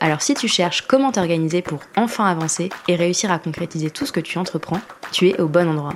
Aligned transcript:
Alors 0.00 0.22
si 0.22 0.34
tu 0.34 0.48
cherches 0.48 0.82
comment 0.82 1.12
t'organiser 1.12 1.62
pour 1.62 1.80
enfin 1.96 2.26
avancer 2.26 2.68
et 2.88 2.96
réussir 2.96 3.30
à 3.32 3.38
concrétiser 3.38 3.90
tout 3.90 4.06
ce 4.06 4.12
que 4.12 4.20
tu 4.20 4.38
entreprends, 4.38 4.80
tu 5.12 5.28
es 5.28 5.40
au 5.40 5.48
bon 5.48 5.68
endroit. 5.68 5.94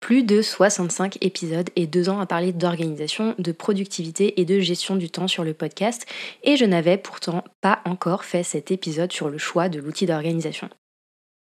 Plus 0.00 0.22
de 0.22 0.40
65 0.40 1.18
épisodes 1.20 1.68
et 1.74 1.88
deux 1.88 2.08
ans 2.08 2.20
à 2.20 2.26
parler 2.26 2.52
d'organisation, 2.52 3.34
de 3.38 3.50
productivité 3.50 4.40
et 4.40 4.44
de 4.44 4.60
gestion 4.60 4.94
du 4.94 5.10
temps 5.10 5.26
sur 5.26 5.42
le 5.42 5.52
podcast, 5.52 6.06
et 6.44 6.56
je 6.56 6.64
n'avais 6.64 6.96
pourtant 6.96 7.42
pas 7.60 7.80
encore 7.84 8.24
fait 8.24 8.44
cet 8.44 8.70
épisode 8.70 9.10
sur 9.10 9.30
le 9.30 9.38
choix 9.38 9.68
de 9.68 9.80
l'outil 9.80 10.06
d'organisation. 10.06 10.70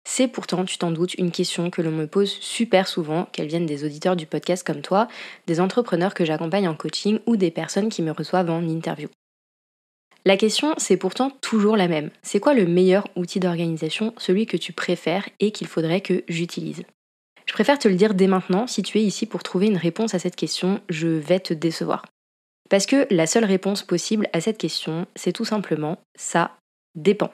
C'est 0.05 0.29
pourtant, 0.29 0.65
tu 0.65 0.79
t'en 0.79 0.91
doutes, 0.91 1.15
une 1.15 1.31
question 1.31 1.71
que 1.71 1.83
l'on 1.83 1.91
me 1.91 2.07
pose 2.07 2.31
super 2.31 2.89
souvent, 2.89 3.27
qu'elle 3.33 3.49
vienne 3.49 3.67
des 3.67 3.85
auditeurs 3.85 4.17
du 4.17 4.27
podcast 4.27 4.67
comme 4.67 4.83
toi, 4.83 5.09
des 5.47 5.61
entrepreneurs 5.61 6.15
que 6.15 6.25
j'accompagne 6.25 6.69
en 6.69 6.75
coaching 6.75 7.21
ou 7.27 7.37
des 7.37 7.51
personnes 7.51 7.91
qui 7.91 8.03
me 8.03 8.11
reçoivent 8.11 8.51
en 8.51 8.67
interview. 8.67 9.09
La 10.27 10.37
question, 10.37 10.75
c'est 10.77 10.99
pourtant 10.99 11.31
toujours 11.41 11.77
la 11.77 11.89
même. 11.89 12.11
C'est 12.23 12.41
quoi 12.41 12.53
le 12.53 12.67
meilleur 12.67 13.07
outil 13.17 13.41
d'organisation, 13.41 14.13
celui 14.19 14.47
que 14.47 14.57
tu 14.59 14.73
préfères 14.73 15.29
et 15.39 15.51
qu'il 15.51 15.67
faudrait 15.67 16.03
que 16.03 16.25
j'utilise? 16.29 16.83
Je 17.47 17.53
préfère 17.53 17.79
te 17.79 17.89
le 17.89 17.95
dire 17.95 18.15
dès 18.15 18.27
maintenant, 18.27 18.67
si 18.67 18.83
tu 18.83 18.99
es 18.99 19.03
ici 19.03 19.27
pour 19.27 19.43
trouver 19.43 19.67
une 19.67 19.79
réponse 19.79 20.15
à 20.15 20.19
cette 20.19 20.37
question, 20.37 20.81
je 20.89 21.09
vais 21.09 21.41
te 21.41 21.55
décevoir. 21.55 22.05
Parce 22.69 22.87
que 22.87 23.07
la 23.11 23.27
seule 23.27 23.45
réponse 23.45 23.83
possible 23.83 24.29
à 24.33 24.41
cette 24.41 24.59
question, 24.59 25.07
c'est 25.17 25.33
tout 25.33 25.45
simplement 25.45 25.99
ça 26.17 26.57
dépend. 26.95 27.33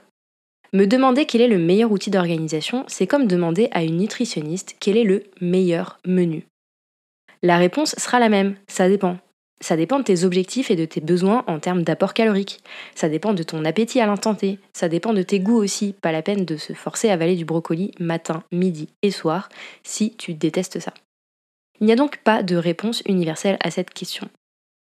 Me 0.73 0.87
demander 0.87 1.27
quel 1.27 1.41
est 1.41 1.49
le 1.49 1.59
meilleur 1.59 1.93
outil 1.93 2.11
d'organisation, 2.11 2.85
c'est 2.89 3.07
comme 3.07 3.27
demander 3.27 3.69
à 3.71 3.83
une 3.83 3.99
nutritionniste 3.99 4.77
quel 4.81 4.97
est 4.97 5.05
le 5.05 5.25
meilleur 5.41 5.99
menu. 6.05 6.47
La 7.43 7.59
réponse 7.59 7.95
sera 7.97 8.19
la 8.19 8.29
même, 8.29 8.57
ça 8.67 8.89
dépend. 8.89 9.19
Ça 9.61 9.77
dépend 9.77 9.99
de 9.99 10.05
tes 10.05 10.25
objectifs 10.25 10.71
et 10.71 10.77
de 10.77 10.85
tes 10.85 11.01
besoins 11.01 11.43
en 11.47 11.59
termes 11.59 11.83
d'apport 11.83 12.13
calorique. 12.13 12.61
Ça 12.95 13.09
dépend 13.09 13.33
de 13.33 13.43
ton 13.43 13.65
appétit 13.65 14.01
à 14.01 14.07
l'instant. 14.07 14.37
Ça 14.75 14.89
dépend 14.89 15.15
de 15.15 15.23
tes 15.23 15.41
goûts 15.41 15.57
aussi. 15.57 15.95
Pas 15.95 16.13
la 16.13 16.21
peine 16.21 16.45
de 16.45 16.57
se 16.57 16.75
forcer 16.75 17.09
à 17.09 17.15
avaler 17.15 17.37
du 17.37 17.47
brocoli 17.47 17.93
matin, 17.99 18.43
midi 18.53 18.89
et 19.03 19.11
soir 19.11 19.49
si 19.83 20.15
tu 20.17 20.35
détestes 20.35 20.79
ça. 20.81 20.93
Il 21.81 21.87
n'y 21.87 21.93
a 21.93 21.97
donc 21.97 22.19
pas 22.19 22.43
de 22.43 22.57
réponse 22.57 23.03
universelle 23.07 23.57
à 23.61 23.71
cette 23.71 23.91
question. 23.91 24.29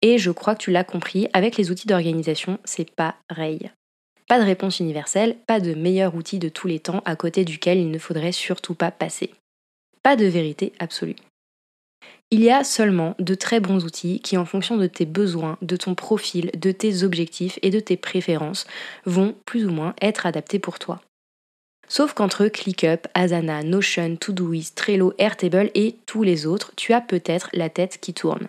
Et 0.01 0.17
je 0.17 0.31
crois 0.31 0.55
que 0.55 0.63
tu 0.63 0.71
l'as 0.71 0.83
compris, 0.83 1.27
avec 1.33 1.57
les 1.57 1.71
outils 1.71 1.87
d'organisation, 1.87 2.59
c'est 2.63 2.89
pareil. 2.91 3.71
Pas 4.27 4.39
de 4.39 4.45
réponse 4.45 4.79
universelle, 4.79 5.35
pas 5.45 5.59
de 5.59 5.75
meilleur 5.75 6.15
outil 6.15 6.39
de 6.39 6.49
tous 6.49 6.67
les 6.67 6.79
temps 6.79 7.03
à 7.05 7.15
côté 7.15 7.45
duquel 7.45 7.77
il 7.77 7.91
ne 7.91 7.99
faudrait 7.99 8.31
surtout 8.31 8.73
pas 8.73 8.91
passer. 8.91 9.31
Pas 10.01 10.15
de 10.15 10.25
vérité 10.25 10.73
absolue. 10.79 11.15
Il 12.31 12.43
y 12.43 12.49
a 12.49 12.63
seulement 12.63 13.15
de 13.19 13.35
très 13.35 13.59
bons 13.59 13.85
outils 13.85 14.19
qui, 14.19 14.35
en 14.37 14.45
fonction 14.45 14.77
de 14.77 14.87
tes 14.87 15.05
besoins, 15.05 15.57
de 15.61 15.77
ton 15.77 15.93
profil, 15.93 16.49
de 16.57 16.71
tes 16.71 17.03
objectifs 17.03 17.59
et 17.61 17.69
de 17.69 17.79
tes 17.79 17.97
préférences, 17.97 18.65
vont 19.05 19.35
plus 19.45 19.65
ou 19.65 19.71
moins 19.71 19.93
être 20.01 20.25
adaptés 20.25 20.59
pour 20.59 20.79
toi. 20.79 21.01
Sauf 21.87 22.13
qu'entre 22.13 22.47
ClickUp, 22.47 23.07
Asana, 23.13 23.61
Notion, 23.61 24.15
Todoist, 24.15 24.75
Trello, 24.75 25.13
Airtable 25.19 25.69
et 25.75 25.97
tous 26.07 26.23
les 26.23 26.47
autres, 26.47 26.71
tu 26.75 26.93
as 26.93 27.01
peut-être 27.01 27.49
la 27.53 27.69
tête 27.69 27.99
qui 28.01 28.15
tourne. 28.15 28.47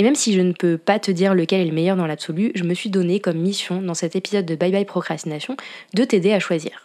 Et 0.00 0.02
même 0.02 0.14
si 0.14 0.32
je 0.32 0.40
ne 0.40 0.54
peux 0.54 0.78
pas 0.78 0.98
te 0.98 1.10
dire 1.10 1.34
lequel 1.34 1.60
est 1.60 1.66
le 1.66 1.74
meilleur 1.74 1.94
dans 1.94 2.06
l'absolu, 2.06 2.52
je 2.54 2.64
me 2.64 2.72
suis 2.72 2.88
donné 2.88 3.20
comme 3.20 3.36
mission 3.36 3.82
dans 3.82 3.92
cet 3.92 4.16
épisode 4.16 4.46
de 4.46 4.54
Bye 4.54 4.72
Bye 4.72 4.86
Procrastination 4.86 5.58
de 5.92 6.04
t'aider 6.04 6.32
à 6.32 6.40
choisir. 6.40 6.84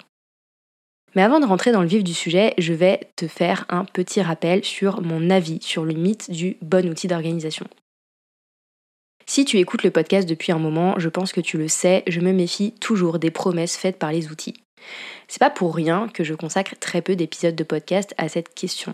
Mais 1.15 1.21
avant 1.21 1.39
de 1.39 1.45
rentrer 1.45 1.71
dans 1.71 1.81
le 1.81 1.87
vif 1.87 2.03
du 2.03 2.13
sujet, 2.13 2.53
je 2.57 2.73
vais 2.73 3.09
te 3.15 3.29
faire 3.29 3.63
un 3.69 3.85
petit 3.85 4.21
rappel 4.21 4.65
sur 4.65 5.01
mon 5.01 5.29
avis 5.29 5.61
sur 5.61 5.85
le 5.85 5.93
mythe 5.93 6.29
du 6.29 6.57
bon 6.61 6.89
outil 6.89 7.07
d'organisation. 7.07 7.65
Si 9.25 9.45
tu 9.45 9.59
écoutes 9.59 9.83
le 9.83 9.91
podcast 9.91 10.27
depuis 10.27 10.51
un 10.51 10.59
moment, 10.59 10.95
je 10.99 11.07
pense 11.07 11.31
que 11.31 11.39
tu 11.39 11.57
le 11.57 11.69
sais, 11.69 12.03
je 12.07 12.19
me 12.19 12.33
méfie 12.33 12.73
toujours 12.81 13.17
des 13.17 13.31
promesses 13.31 13.77
faites 13.77 13.97
par 13.97 14.11
les 14.11 14.27
outils. 14.27 14.55
C'est 15.29 15.39
pas 15.39 15.49
pour 15.49 15.73
rien 15.73 16.09
que 16.09 16.25
je 16.25 16.33
consacre 16.33 16.75
très 16.81 17.01
peu 17.01 17.15
d'épisodes 17.15 17.55
de 17.55 17.63
podcast 17.63 18.13
à 18.17 18.27
cette 18.27 18.53
question. 18.53 18.93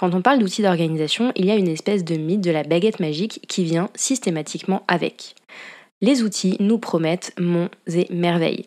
Quand 0.00 0.14
on 0.14 0.22
parle 0.22 0.38
d'outils 0.38 0.62
d'organisation, 0.62 1.30
il 1.36 1.44
y 1.44 1.50
a 1.50 1.56
une 1.56 1.68
espèce 1.68 2.04
de 2.04 2.16
mythe 2.16 2.40
de 2.40 2.50
la 2.50 2.62
baguette 2.62 3.00
magique 3.00 3.42
qui 3.48 3.64
vient 3.64 3.90
systématiquement 3.94 4.82
avec. 4.88 5.34
Les 6.00 6.22
outils 6.22 6.56
nous 6.58 6.78
promettent 6.78 7.34
monts 7.38 7.68
et 7.86 8.06
merveilles. 8.08 8.64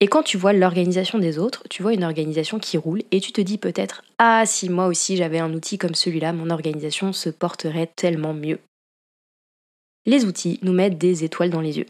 Et 0.00 0.08
quand 0.08 0.24
tu 0.24 0.36
vois 0.36 0.52
l'organisation 0.52 1.20
des 1.20 1.38
autres, 1.38 1.62
tu 1.70 1.84
vois 1.84 1.94
une 1.94 2.02
organisation 2.02 2.58
qui 2.58 2.78
roule 2.78 3.04
et 3.12 3.20
tu 3.20 3.30
te 3.30 3.40
dis 3.40 3.58
peut-être 3.58 4.02
Ah, 4.18 4.42
si 4.44 4.68
moi 4.68 4.88
aussi 4.88 5.16
j'avais 5.16 5.38
un 5.38 5.54
outil 5.54 5.78
comme 5.78 5.94
celui-là, 5.94 6.32
mon 6.32 6.50
organisation 6.50 7.12
se 7.12 7.30
porterait 7.30 7.92
tellement 7.94 8.34
mieux. 8.34 8.58
Les 10.04 10.24
outils 10.24 10.58
nous 10.62 10.72
mettent 10.72 10.98
des 10.98 11.22
étoiles 11.22 11.50
dans 11.50 11.60
les 11.60 11.78
yeux. 11.78 11.86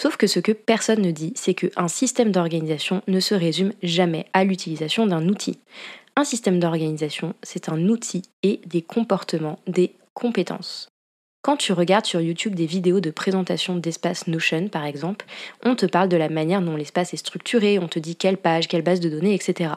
Sauf 0.00 0.16
que 0.16 0.26
ce 0.26 0.40
que 0.40 0.52
personne 0.52 1.02
ne 1.02 1.10
dit, 1.10 1.34
c'est 1.36 1.52
qu'un 1.52 1.88
système 1.88 2.32
d'organisation 2.32 3.02
ne 3.06 3.20
se 3.20 3.34
résume 3.34 3.74
jamais 3.82 4.24
à 4.32 4.44
l'utilisation 4.44 5.06
d'un 5.06 5.28
outil. 5.28 5.58
Un 6.14 6.24
système 6.24 6.60
d'organisation, 6.60 7.34
c'est 7.42 7.70
un 7.70 7.88
outil 7.88 8.22
et 8.42 8.60
des 8.66 8.82
comportements, 8.82 9.58
des 9.66 9.94
compétences. 10.12 10.88
Quand 11.42 11.56
tu 11.56 11.72
regardes 11.72 12.04
sur 12.04 12.20
YouTube 12.20 12.54
des 12.54 12.66
vidéos 12.66 13.00
de 13.00 13.10
présentation 13.10 13.76
d'espace 13.76 14.26
Notion, 14.26 14.68
par 14.68 14.84
exemple, 14.84 15.26
on 15.64 15.74
te 15.74 15.86
parle 15.86 16.08
de 16.08 16.16
la 16.16 16.28
manière 16.28 16.60
dont 16.60 16.76
l'espace 16.76 17.14
est 17.14 17.16
structuré, 17.16 17.78
on 17.78 17.88
te 17.88 17.98
dit 17.98 18.14
quelle 18.14 18.36
page, 18.36 18.68
quelle 18.68 18.82
base 18.82 19.00
de 19.00 19.08
données, 19.08 19.34
etc. 19.34 19.72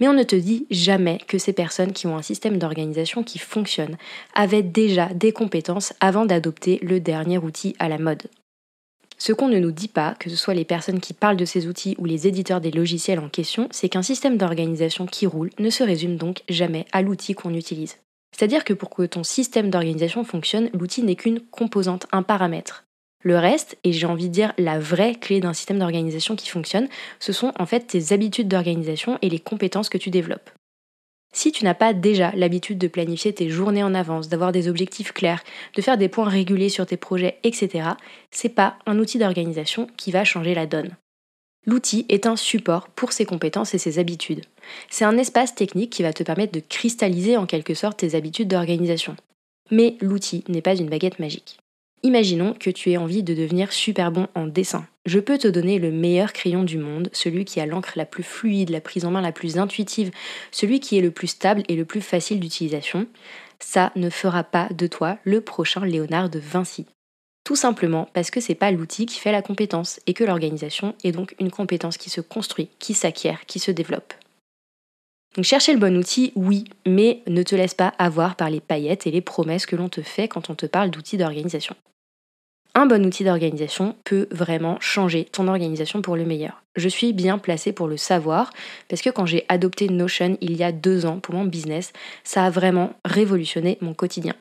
Mais 0.00 0.08
on 0.08 0.14
ne 0.14 0.24
te 0.24 0.34
dit 0.34 0.66
jamais 0.70 1.18
que 1.28 1.38
ces 1.38 1.52
personnes 1.52 1.92
qui 1.92 2.06
ont 2.06 2.16
un 2.16 2.22
système 2.22 2.58
d'organisation 2.58 3.22
qui 3.22 3.38
fonctionne 3.38 3.96
avaient 4.34 4.62
déjà 4.62 5.06
des 5.14 5.32
compétences 5.32 5.92
avant 6.00 6.24
d'adopter 6.24 6.78
le 6.82 7.00
dernier 7.00 7.38
outil 7.38 7.76
à 7.78 7.88
la 7.88 7.98
mode. 7.98 8.22
Ce 9.18 9.32
qu'on 9.32 9.48
ne 9.48 9.58
nous 9.58 9.72
dit 9.72 9.88
pas, 9.88 10.14
que 10.18 10.28
ce 10.28 10.36
soit 10.36 10.54
les 10.54 10.64
personnes 10.64 11.00
qui 11.00 11.14
parlent 11.14 11.36
de 11.36 11.44
ces 11.44 11.66
outils 11.66 11.96
ou 11.98 12.04
les 12.04 12.26
éditeurs 12.26 12.60
des 12.60 12.70
logiciels 12.70 13.18
en 13.18 13.28
question, 13.28 13.68
c'est 13.70 13.88
qu'un 13.88 14.02
système 14.02 14.36
d'organisation 14.36 15.06
qui 15.06 15.26
roule 15.26 15.50
ne 15.58 15.70
se 15.70 15.82
résume 15.82 16.16
donc 16.16 16.42
jamais 16.48 16.84
à 16.92 17.00
l'outil 17.00 17.34
qu'on 17.34 17.54
utilise. 17.54 17.96
C'est-à-dire 18.36 18.64
que 18.64 18.74
pour 18.74 18.90
que 18.90 19.02
ton 19.02 19.24
système 19.24 19.70
d'organisation 19.70 20.22
fonctionne, 20.22 20.68
l'outil 20.74 21.02
n'est 21.02 21.16
qu'une 21.16 21.40
composante, 21.40 22.06
un 22.12 22.22
paramètre. 22.22 22.84
Le 23.22 23.38
reste, 23.38 23.78
et 23.82 23.92
j'ai 23.92 24.06
envie 24.06 24.28
de 24.28 24.34
dire 24.34 24.52
la 24.58 24.78
vraie 24.78 25.14
clé 25.14 25.40
d'un 25.40 25.54
système 25.54 25.78
d'organisation 25.78 26.36
qui 26.36 26.48
fonctionne, 26.48 26.88
ce 27.18 27.32
sont 27.32 27.52
en 27.58 27.64
fait 27.64 27.80
tes 27.80 28.12
habitudes 28.12 28.48
d'organisation 28.48 29.18
et 29.22 29.30
les 29.30 29.40
compétences 29.40 29.88
que 29.88 29.98
tu 29.98 30.10
développes. 30.10 30.50
Si 31.36 31.52
tu 31.52 31.64
n'as 31.64 31.74
pas 31.74 31.92
déjà 31.92 32.32
l'habitude 32.34 32.78
de 32.78 32.88
planifier 32.88 33.30
tes 33.30 33.50
journées 33.50 33.82
en 33.82 33.92
avance, 33.92 34.30
d'avoir 34.30 34.52
des 34.52 34.68
objectifs 34.68 35.12
clairs, 35.12 35.44
de 35.74 35.82
faire 35.82 35.98
des 35.98 36.08
points 36.08 36.30
réguliers 36.30 36.70
sur 36.70 36.86
tes 36.86 36.96
projets, 36.96 37.36
etc., 37.44 37.90
c'est 38.30 38.48
pas 38.48 38.78
un 38.86 38.98
outil 38.98 39.18
d'organisation 39.18 39.86
qui 39.98 40.12
va 40.12 40.24
changer 40.24 40.54
la 40.54 40.64
donne. 40.64 40.96
L'outil 41.66 42.06
est 42.08 42.24
un 42.24 42.36
support 42.36 42.88
pour 42.88 43.12
ses 43.12 43.26
compétences 43.26 43.74
et 43.74 43.78
ses 43.78 43.98
habitudes. 43.98 44.46
C'est 44.88 45.04
un 45.04 45.18
espace 45.18 45.54
technique 45.54 45.90
qui 45.90 46.02
va 46.02 46.14
te 46.14 46.22
permettre 46.22 46.54
de 46.54 46.62
cristalliser 46.66 47.36
en 47.36 47.44
quelque 47.44 47.74
sorte 47.74 47.98
tes 47.98 48.14
habitudes 48.14 48.48
d'organisation. 48.48 49.14
Mais 49.70 49.98
l'outil 50.00 50.42
n'est 50.48 50.62
pas 50.62 50.74
une 50.74 50.88
baguette 50.88 51.18
magique. 51.18 51.58
Imaginons 52.06 52.54
que 52.54 52.70
tu 52.70 52.92
aies 52.92 52.98
envie 52.98 53.24
de 53.24 53.34
devenir 53.34 53.72
super 53.72 54.12
bon 54.12 54.28
en 54.36 54.46
dessin. 54.46 54.86
Je 55.06 55.18
peux 55.18 55.38
te 55.38 55.48
donner 55.48 55.80
le 55.80 55.90
meilleur 55.90 56.32
crayon 56.32 56.62
du 56.62 56.78
monde, 56.78 57.10
celui 57.12 57.44
qui 57.44 57.58
a 57.58 57.66
l'encre 57.66 57.94
la 57.96 58.04
plus 58.04 58.22
fluide, 58.22 58.70
la 58.70 58.80
prise 58.80 59.04
en 59.04 59.10
main 59.10 59.20
la 59.20 59.32
plus 59.32 59.58
intuitive, 59.58 60.12
celui 60.52 60.78
qui 60.78 60.96
est 60.96 61.00
le 61.00 61.10
plus 61.10 61.26
stable 61.26 61.64
et 61.66 61.74
le 61.74 61.84
plus 61.84 62.00
facile 62.00 62.38
d'utilisation. 62.38 63.08
Ça 63.58 63.90
ne 63.96 64.08
fera 64.08 64.44
pas 64.44 64.68
de 64.70 64.86
toi 64.86 65.18
le 65.24 65.40
prochain 65.40 65.84
Léonard 65.84 66.30
de 66.30 66.38
Vinci. 66.38 66.86
Tout 67.42 67.56
simplement 67.56 68.08
parce 68.12 68.30
que 68.30 68.40
c'est 68.40 68.54
pas 68.54 68.70
l'outil 68.70 69.06
qui 69.06 69.18
fait 69.18 69.32
la 69.32 69.42
compétence 69.42 69.98
et 70.06 70.14
que 70.14 70.22
l'organisation 70.22 70.94
est 71.02 71.10
donc 71.10 71.34
une 71.40 71.50
compétence 71.50 71.96
qui 71.96 72.10
se 72.10 72.20
construit, 72.20 72.68
qui 72.78 72.94
s'acquiert, 72.94 73.46
qui 73.46 73.58
se 73.58 73.72
développe. 73.72 74.14
Donc 75.34 75.44
chercher 75.44 75.72
le 75.72 75.80
bon 75.80 75.96
outil, 75.96 76.32
oui, 76.36 76.66
mais 76.86 77.24
ne 77.26 77.42
te 77.42 77.56
laisse 77.56 77.74
pas 77.74 77.94
avoir 77.98 78.36
par 78.36 78.48
les 78.48 78.60
paillettes 78.60 79.08
et 79.08 79.10
les 79.10 79.20
promesses 79.22 79.66
que 79.66 79.74
l'on 79.74 79.88
te 79.88 80.02
fait 80.02 80.28
quand 80.28 80.50
on 80.50 80.54
te 80.54 80.66
parle 80.66 80.92
d'outils 80.92 81.18
d'organisation 81.18 81.74
un 82.76 82.84
bon 82.84 83.06
outil 83.06 83.24
d'organisation 83.24 83.96
peut 84.04 84.28
vraiment 84.30 84.76
changer 84.80 85.24
ton 85.24 85.48
organisation 85.48 86.02
pour 86.02 86.14
le 86.14 86.26
meilleur. 86.26 86.62
Je 86.76 86.90
suis 86.90 87.14
bien 87.14 87.38
placée 87.38 87.72
pour 87.72 87.88
le 87.88 87.96
savoir 87.96 88.52
parce 88.90 89.00
que 89.00 89.08
quand 89.08 89.24
j'ai 89.24 89.46
adopté 89.48 89.88
Notion 89.88 90.36
il 90.42 90.54
y 90.56 90.62
a 90.62 90.72
deux 90.72 91.06
ans 91.06 91.18
pour 91.18 91.34
mon 91.34 91.46
business, 91.46 91.94
ça 92.22 92.44
a 92.44 92.50
vraiment 92.50 92.92
révolutionné 93.06 93.78
mon 93.80 93.94
quotidien. 93.94 94.34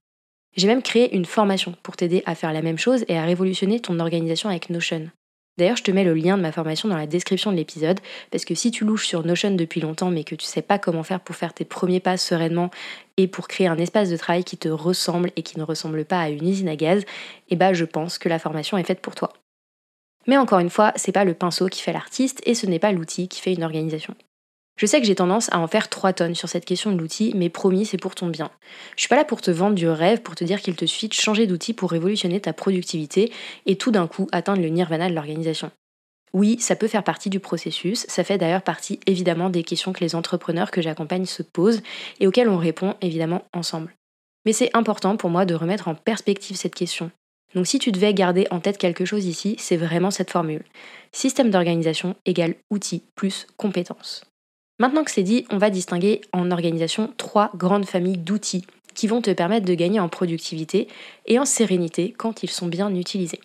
J'ai 0.58 0.68
même 0.68 0.82
créé 0.82 1.16
une 1.16 1.24
formation 1.24 1.76
pour 1.82 1.96
t'aider 1.96 2.24
à 2.26 2.36
faire 2.36 2.52
la 2.52 2.62
même 2.62 2.78
chose 2.78 3.06
et 3.08 3.18
à 3.18 3.24
révolutionner 3.24 3.80
ton 3.80 4.02
organisation 4.02 4.50
avec 4.50 4.70
Notion. 4.70 5.10
D'ailleurs, 5.57 5.78
je 5.78 5.84
te 5.84 5.92
mets 5.92 6.04
le 6.04 6.13
lien 6.13 6.38
de 6.38 6.42
ma 6.42 6.52
formation 6.52 6.90
dans 6.90 6.98
la 6.98 7.07
description 7.07 7.52
de 7.52 7.56
l'épisode, 7.56 8.00
parce 8.30 8.44
que 8.44 8.56
si 8.56 8.72
tu 8.72 8.84
louches 8.84 9.07
sur 9.07 9.25
Notion 9.25 9.52
depuis 9.52 9.80
longtemps 9.80 10.12
mais 10.12 10.25
que 10.25 10.36
tu 10.36 10.46
sais 10.46 10.62
pas 10.62 10.80
comment 10.80 11.04
faire 11.04 11.22
pour 11.22 11.36
faire 11.36 11.54
tes 11.54 11.63
premiers 11.63 12.02
pas 12.02 12.18
sereinement 12.18 12.72
et 13.18 13.28
pour 13.28 13.48
créer 13.48 13.68
un 13.68 13.78
espace 13.78 14.10
de 14.10 14.18
travail 14.18 14.44
qui 14.44 14.57
te 14.57 14.68
ressemble 14.68 15.31
et 15.36 15.44
qui 15.44 15.57
ne 15.57 15.63
ressemble 15.63 16.04
pas 16.04 16.19
à 16.19 16.30
une 16.30 16.48
usine 16.48 16.68
à 16.68 16.75
gaz, 16.75 17.06
eh 17.50 17.56
ben 17.56 17.74
je 17.74 17.86
pense 17.86 18.18
que 18.18 18.28
la 18.28 18.40
formation 18.40 18.78
est 18.78 18.84
faite 18.84 19.02
pour 19.02 19.16
toi. 19.16 19.31
Mais 20.28 20.38
encore 20.38 20.60
une 20.60 20.69
fois, 20.69 20.92
c'est 20.96 21.12
pas 21.12 21.24
le 21.24 21.36
pinceau 21.36 21.68
qui 21.68 21.81
fait 21.81 21.94
l'artiste 21.94 22.42
et 22.46 22.56
ce 22.56 22.66
n'est 22.66 22.80
pas 22.80 22.92
l'outil 22.92 23.28
qui 23.28 23.40
fait 23.40 23.54
une 23.54 23.63
organisation. 23.63 24.16
Je 24.77 24.86
sais 24.86 25.00
que 25.00 25.07
j'ai 25.07 25.16
tendance 25.16 25.50
à 25.54 25.60
en 25.60 25.68
faire 25.68 25.89
3 25.89 26.12
tonnes 26.12 26.36
sur 26.36 26.50
cette 26.50 26.66
question 26.66 26.92
de 26.92 26.98
l'outil, 26.98 27.31
mais 27.33 27.50
promis, 27.50 27.86
c'est 27.86 27.98
pour 27.98 28.13
ton 28.13 28.27
bien. 28.27 28.51
Je 28.98 29.01
suis 29.01 29.07
pas 29.07 29.16
là 29.16 29.24
pour 29.24 29.42
te 29.42 29.50
vendre 29.50 29.75
du 29.75 29.88
rêve, 29.88 30.22
pour 30.22 30.36
te 30.36 30.44
dire 30.44 30.62
qu'il 30.62 30.75
te 30.75 30.86
suffit 30.86 31.07
de 31.07 31.13
changer 31.13 31.48
d'outil 31.48 31.74
pour 31.74 31.92
révolutionner 31.92 32.42
ta 32.42 32.51
productivité 32.51 33.31
et 33.66 33.77
tout 33.77 33.92
d'un 33.92 34.07
coup 34.07 34.27
atteindre 34.33 34.62
le 34.62 34.68
nirvana 34.68 35.10
de 35.10 35.16
l'organisation. 35.16 35.72
Oui, 36.33 36.57
ça 36.60 36.75
peut 36.75 36.89
faire 36.89 37.06
partie 37.06 37.30
du 37.30 37.39
processus, 37.39 38.06
ça 38.10 38.25
fait 38.25 38.38
d'ailleurs 38.38 38.62
partie 38.62 39.00
évidemment 39.06 39.50
des 39.50 39.63
questions 39.63 39.94
que 39.94 40.04
les 40.04 40.16
entrepreneurs 40.16 40.72
que 40.72 40.81
j'accompagne 40.81 41.25
se 41.25 41.44
posent 41.44 41.81
et 42.19 42.27
auxquelles 42.27 42.50
on 42.50 42.57
répond 42.57 42.95
évidemment 43.00 43.44
ensemble. 43.54 43.95
Mais 44.45 44.51
c'est 44.51 44.75
important 44.75 45.16
pour 45.16 45.30
moi 45.30 45.45
de 45.45 45.56
remettre 45.56 45.88
en 45.88 45.95
perspective 45.95 46.57
cette 46.57 46.75
question. 46.75 47.10
Donc 47.54 47.68
si 47.68 47.80
tu 47.80 47.94
devais 47.94 48.13
garder 48.13 48.48
en 48.51 48.60
tête 48.60 48.77
quelque 48.77 49.06
chose 49.06 49.25
ici, 49.25 49.56
c'est 49.57 49.77
vraiment 49.77 50.12
cette 50.12 50.31
formule. 50.31 50.66
Système 51.13 51.50
d'organisation 51.50 52.18
égale 52.25 52.56
outil 52.69 53.04
plus 53.16 53.48
compétences. 53.56 54.25
Maintenant 54.80 55.04
que 55.04 55.12
c'est 55.12 55.24
dit, 55.24 55.45
on 55.50 55.57
va 55.57 55.69
distinguer 55.69 56.22
en 56.33 56.51
organisation 56.51 57.13
trois 57.18 57.51
grandes 57.56 57.86
familles 57.86 58.18
d'outils 58.18 58.66
qui 58.94 59.07
vont 59.07 59.22
te 59.22 59.31
permettre 59.31 59.66
de 59.66 59.74
gagner 59.74 60.00
en 60.00 60.10
productivité 60.10 60.88
et 61.25 61.39
en 61.39 61.45
sérénité 61.45 62.13
quand 62.18 62.44
ils 62.44 62.50
sont 62.50 62.68
bien 62.68 62.94
utilisés. 62.94 63.42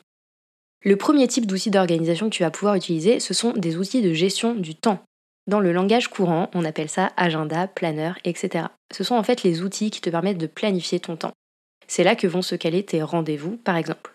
Le 0.83 0.97
premier 0.97 1.29
type 1.29 1.47
d'outils 1.47 1.71
d'organisation 1.71 2.31
que 2.31 2.35
tu 2.35 2.43
vas 2.43 2.51
pouvoir 2.51 2.75
utiliser, 2.75 3.21
ce 3.21 3.35
sont 3.35 3.53
des 3.53 3.77
outils 3.77 4.01
de 4.01 4.15
gestion 4.15 4.55
du 4.55 4.75
temps. 4.75 5.01
Dans 5.47 5.61
le 5.61 5.73
langage 5.73 6.09
courant, 6.09 6.49
on 6.55 6.65
appelle 6.65 6.89
ça 6.89 7.13
agenda, 7.17 7.67
planeur, 7.67 8.19
etc. 8.25 8.67
Ce 8.93 9.05
sont 9.05 9.15
en 9.15 9.23
fait 9.23 9.43
les 9.43 9.63
outils 9.63 9.91
qui 9.91 10.01
te 10.01 10.11
permettent 10.11 10.39
de 10.39 10.47
planifier 10.47 11.01
ton 11.01 11.17
temps. 11.17 11.33
C'est 11.87 12.05
là 12.05 12.15
que 12.15 12.27
vont 12.27 12.43
se 12.43 12.55
caler 12.55 12.85
tes 12.85 13.03
rendez-vous, 13.03 13.57
par 13.57 13.77
exemple. 13.77 14.13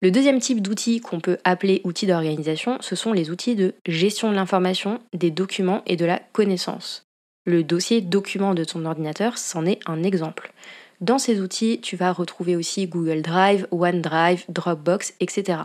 Le 0.00 0.12
deuxième 0.12 0.38
type 0.38 0.62
d'outils 0.62 1.00
qu'on 1.00 1.18
peut 1.18 1.38
appeler 1.42 1.80
outils 1.82 2.06
d'organisation, 2.06 2.78
ce 2.80 2.94
sont 2.94 3.12
les 3.12 3.30
outils 3.30 3.56
de 3.56 3.74
gestion 3.84 4.30
de 4.30 4.36
l'information, 4.36 5.00
des 5.12 5.32
documents 5.32 5.82
et 5.86 5.96
de 5.96 6.04
la 6.04 6.20
connaissance. 6.32 7.02
Le 7.46 7.64
dossier 7.64 8.00
document 8.00 8.54
de 8.54 8.62
ton 8.62 8.84
ordinateur, 8.84 9.38
c'en 9.38 9.66
est 9.66 9.80
un 9.86 10.04
exemple. 10.04 10.52
Dans 11.00 11.18
ces 11.18 11.40
outils, 11.40 11.80
tu 11.80 11.96
vas 11.96 12.12
retrouver 12.12 12.54
aussi 12.54 12.86
Google 12.86 13.22
Drive, 13.22 13.66
OneDrive, 13.72 14.44
Dropbox, 14.48 15.14
etc. 15.18 15.62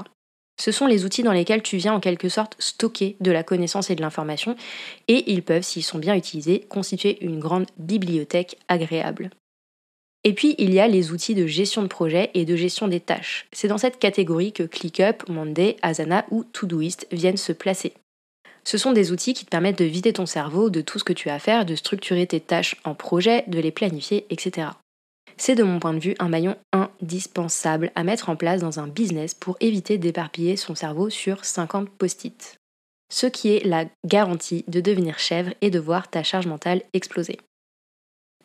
Ce 0.59 0.71
sont 0.71 0.87
les 0.87 1.05
outils 1.05 1.23
dans 1.23 1.31
lesquels 1.31 1.61
tu 1.61 1.77
viens 1.77 1.93
en 1.93 1.99
quelque 1.99 2.29
sorte 2.29 2.55
stocker 2.57 3.17
de 3.19 3.31
la 3.31 3.43
connaissance 3.43 3.91
et 3.91 3.95
de 3.95 4.01
l'information, 4.01 4.55
et 5.07 5.31
ils 5.31 5.43
peuvent, 5.43 5.63
s'ils 5.63 5.83
sont 5.83 5.99
bien 5.99 6.15
utilisés, 6.15 6.61
constituer 6.69 7.23
une 7.23 7.39
grande 7.39 7.65
bibliothèque 7.77 8.57
agréable. 8.67 9.29
Et 10.23 10.33
puis, 10.33 10.55
il 10.57 10.73
y 10.73 10.79
a 10.79 10.87
les 10.87 11.11
outils 11.11 11.35
de 11.35 11.47
gestion 11.47 11.81
de 11.81 11.87
projet 11.87 12.31
et 12.33 12.45
de 12.45 12.55
gestion 12.55 12.87
des 12.87 13.01
tâches. 13.01 13.47
C'est 13.51 13.67
dans 13.67 13.77
cette 13.77 13.99
catégorie 13.99 14.53
que 14.53 14.63
ClickUp, 14.63 15.27
Monday, 15.27 15.75
Asana 15.81 16.25
ou 16.31 16.45
Todoist 16.45 17.07
viennent 17.11 17.37
se 17.37 17.51
placer. 17.51 17.93
Ce 18.63 18.77
sont 18.77 18.93
des 18.93 19.11
outils 19.11 19.33
qui 19.33 19.43
te 19.43 19.49
permettent 19.49 19.79
de 19.79 19.85
vider 19.85 20.13
ton 20.13 20.25
cerveau 20.25 20.69
de 20.69 20.79
tout 20.79 20.97
ce 20.97 21.03
que 21.03 21.11
tu 21.11 21.29
as 21.29 21.35
à 21.35 21.39
faire, 21.39 21.65
de 21.65 21.75
structurer 21.75 22.25
tes 22.25 22.39
tâches 22.39 22.77
en 22.85 22.95
projet, 22.95 23.43
de 23.47 23.59
les 23.59 23.71
planifier, 23.71 24.25
etc. 24.29 24.69
C'est 25.35 25.55
de 25.55 25.63
mon 25.63 25.79
point 25.79 25.93
de 25.93 25.99
vue 25.99 26.15
un 26.19 26.29
maillon 26.29 26.55
indispensable 26.71 27.91
à 27.95 28.03
mettre 28.03 28.29
en 28.29 28.37
place 28.37 28.61
dans 28.61 28.79
un 28.79 28.87
business 28.87 29.33
pour 29.33 29.57
éviter 29.59 29.97
d'éparpiller 29.97 30.55
son 30.55 30.75
cerveau 30.75 31.09
sur 31.09 31.43
50 31.43 31.89
post-it. 31.89 32.55
Ce 33.11 33.27
qui 33.27 33.49
est 33.49 33.65
la 33.65 33.85
garantie 34.05 34.63
de 34.67 34.79
devenir 34.79 35.19
chèvre 35.19 35.53
et 35.61 35.69
de 35.69 35.79
voir 35.79 36.09
ta 36.09 36.23
charge 36.23 36.47
mentale 36.47 36.83
exploser. 36.93 37.37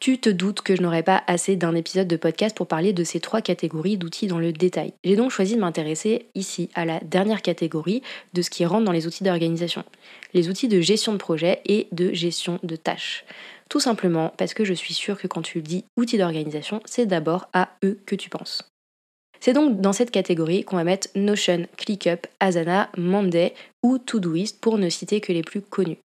Tu 0.00 0.18
te 0.18 0.30
doutes 0.30 0.60
que 0.60 0.76
je 0.76 0.82
n'aurai 0.82 1.02
pas 1.02 1.24
assez 1.26 1.56
d'un 1.56 1.74
épisode 1.74 2.06
de 2.06 2.16
podcast 2.16 2.56
pour 2.56 2.68
parler 2.68 2.92
de 2.92 3.02
ces 3.02 3.18
trois 3.18 3.40
catégories 3.40 3.96
d'outils 3.96 4.28
dans 4.28 4.38
le 4.38 4.52
détail. 4.52 4.92
J'ai 5.02 5.16
donc 5.16 5.32
choisi 5.32 5.56
de 5.56 5.60
m'intéresser 5.60 6.26
ici 6.36 6.70
à 6.74 6.84
la 6.84 7.00
dernière 7.00 7.42
catégorie 7.42 8.02
de 8.32 8.42
ce 8.42 8.50
qui 8.50 8.64
rentre 8.64 8.84
dans 8.84 8.92
les 8.92 9.08
outils 9.08 9.24
d'organisation, 9.24 9.82
les 10.34 10.48
outils 10.48 10.68
de 10.68 10.80
gestion 10.80 11.12
de 11.12 11.18
projet 11.18 11.60
et 11.66 11.88
de 11.90 12.12
gestion 12.12 12.60
de 12.62 12.76
tâches. 12.76 13.24
Tout 13.68 13.80
simplement 13.80 14.32
parce 14.38 14.54
que 14.54 14.64
je 14.64 14.72
suis 14.72 14.94
sûre 14.94 15.18
que 15.18 15.26
quand 15.26 15.42
tu 15.42 15.60
dis 15.62 15.84
outils 15.96 16.18
d'organisation, 16.18 16.80
c'est 16.84 17.06
d'abord 17.06 17.48
à 17.52 17.70
eux 17.84 17.98
que 18.06 18.14
tu 18.14 18.30
penses. 18.30 18.70
C'est 19.40 19.52
donc 19.52 19.80
dans 19.80 19.92
cette 19.92 20.12
catégorie 20.12 20.62
qu'on 20.62 20.76
va 20.76 20.84
mettre 20.84 21.08
Notion, 21.16 21.66
ClickUp, 21.76 22.26
Asana, 22.38 22.88
Monday 22.96 23.52
ou 23.82 23.98
Todoist 23.98 24.60
pour 24.60 24.78
ne 24.78 24.88
citer 24.88 25.20
que 25.20 25.32
les 25.32 25.42
plus 25.42 25.60
connus. 25.60 25.98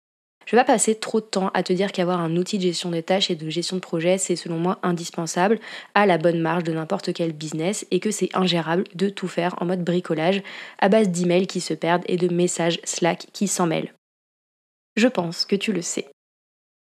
Je 0.54 0.58
vais 0.60 0.66
pas 0.66 0.74
passer 0.74 0.94
trop 0.94 1.20
de 1.20 1.26
temps 1.26 1.50
à 1.56 1.64
te 1.64 1.74
dire 1.74 1.92
qu'avoir 1.92 2.20
un 2.20 2.38
outil 2.38 2.60
de 2.60 2.62
gestion 2.62 2.92
des 2.92 3.02
tâches 3.02 3.32
et 3.32 3.36
de 3.36 3.50
gestion 3.50 3.76
de 3.78 3.82
projet, 3.82 4.20
c'est 4.20 4.36
selon 4.36 4.60
moi 4.60 4.78
indispensable 4.84 5.60
à 5.96 6.06
la 6.06 6.20
bonne 6.20 6.40
marge 6.40 6.64
de 6.64 6.72
n'importe 6.72 7.12
quel 7.12 7.34
business 7.34 7.88
et 7.90 8.00
que 8.00 8.12
c'est 8.12 8.30
ingérable 8.36 8.84
de 8.94 9.10
tout 9.10 9.28
faire 9.28 9.56
en 9.60 9.66
mode 9.66 9.84
bricolage 9.84 10.44
à 10.78 10.90
base 10.90 11.10
d'emails 11.10 11.48
qui 11.48 11.60
se 11.60 11.74
perdent 11.74 12.04
et 12.06 12.18
de 12.18 12.32
messages 12.32 12.80
Slack 12.84 13.26
qui 13.34 13.48
s'en 13.48 13.66
mêlent. 13.66 13.96
Je 14.96 15.08
pense 15.08 15.46
que 15.46 15.56
tu 15.56 15.74
le 15.74 15.82
sais. 15.82 16.06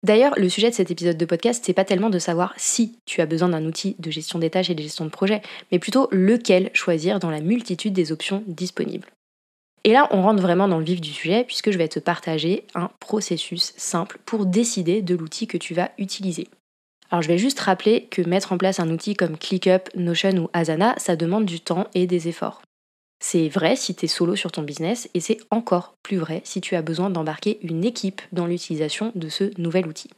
D'ailleurs, 0.01 0.33
le 0.35 0.49
sujet 0.49 0.71
de 0.71 0.75
cet 0.75 0.89
épisode 0.89 1.17
de 1.17 1.25
podcast, 1.25 1.63
c'est 1.63 1.73
pas 1.73 1.85
tellement 1.85 2.09
de 2.09 2.17
savoir 2.17 2.55
si 2.57 2.97
tu 3.05 3.21
as 3.21 3.27
besoin 3.27 3.49
d'un 3.49 3.65
outil 3.65 3.95
de 3.99 4.09
gestion 4.09 4.39
des 4.39 4.49
tâches 4.49 4.71
et 4.71 4.75
de 4.75 4.81
gestion 4.81 5.05
de 5.05 5.11
projet, 5.11 5.43
mais 5.71 5.77
plutôt 5.77 6.07
lequel 6.09 6.71
choisir 6.73 7.19
dans 7.19 7.29
la 7.29 7.41
multitude 7.41 7.93
des 7.93 8.11
options 8.11 8.43
disponibles. 8.47 9.09
Et 9.83 9.93
là, 9.93 10.07
on 10.11 10.21
rentre 10.21 10.41
vraiment 10.41 10.67
dans 10.67 10.79
le 10.79 10.83
vif 10.83 11.01
du 11.01 11.11
sujet 11.11 11.43
puisque 11.43 11.71
je 11.71 11.77
vais 11.77 11.87
te 11.87 11.99
partager 11.99 12.65
un 12.75 12.89
processus 12.99 13.73
simple 13.77 14.19
pour 14.25 14.45
décider 14.45 15.01
de 15.01 15.15
l'outil 15.15 15.47
que 15.47 15.57
tu 15.57 15.73
vas 15.73 15.91
utiliser. 15.97 16.47
Alors 17.11 17.21
je 17.21 17.27
vais 17.27 17.37
juste 17.37 17.59
rappeler 17.59 18.05
que 18.11 18.21
mettre 18.21 18.51
en 18.51 18.57
place 18.57 18.79
un 18.79 18.89
outil 18.89 19.15
comme 19.15 19.37
ClickUp, 19.37 19.89
Notion 19.95 20.37
ou 20.37 20.49
Asana, 20.53 20.93
ça 20.97 21.15
demande 21.15 21.45
du 21.45 21.59
temps 21.59 21.87
et 21.95 22.05
des 22.05 22.27
efforts. 22.27 22.61
C'est 23.21 23.49
vrai 23.49 23.75
si 23.75 23.95
tu 23.95 24.05
es 24.05 24.07
solo 24.07 24.35
sur 24.35 24.51
ton 24.51 24.61
business 24.61 25.09
et 25.13 25.19
c'est 25.19 25.39
encore 25.49 25.95
plus 26.03 26.17
vrai 26.17 26.41
si 26.45 26.61
tu 26.61 26.75
as 26.75 26.81
besoin 26.81 27.09
d'embarquer 27.09 27.59
une 27.63 27.83
équipe 27.83 28.21
dans 28.31 28.45
l'utilisation 28.45 29.11
de 29.15 29.27
ce 29.27 29.51
nouvel 29.59 29.87
outil. 29.87 30.09